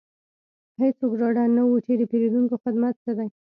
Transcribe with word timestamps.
هیڅوک 0.81 1.11
ډاډه 1.19 1.43
نه 1.57 1.63
وو 1.67 1.77
چې 1.85 1.91
د 1.95 2.01
پیرودونکو 2.11 2.55
خدمت 2.63 2.93
څه 3.03 3.11
دی 3.17 3.27